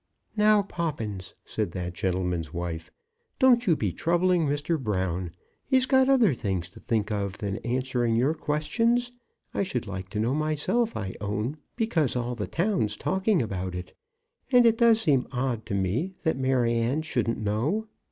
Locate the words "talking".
12.97-13.43